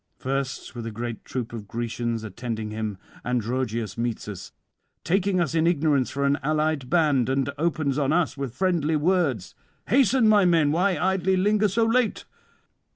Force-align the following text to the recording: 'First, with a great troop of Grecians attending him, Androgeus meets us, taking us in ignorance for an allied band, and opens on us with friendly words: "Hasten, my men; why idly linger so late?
'First, 0.17 0.73
with 0.73 0.87
a 0.87 0.91
great 0.91 1.23
troop 1.23 1.53
of 1.53 1.67
Grecians 1.67 2.23
attending 2.23 2.71
him, 2.71 2.97
Androgeus 3.23 3.99
meets 3.99 4.27
us, 4.27 4.51
taking 5.03 5.39
us 5.39 5.53
in 5.53 5.67
ignorance 5.67 6.09
for 6.09 6.25
an 6.25 6.39
allied 6.41 6.89
band, 6.89 7.29
and 7.29 7.47
opens 7.59 7.99
on 7.99 8.11
us 8.11 8.35
with 8.35 8.55
friendly 8.55 8.95
words: 8.95 9.53
"Hasten, 9.89 10.27
my 10.27 10.43
men; 10.43 10.71
why 10.71 10.97
idly 10.97 11.37
linger 11.37 11.67
so 11.67 11.85
late? 11.85 12.25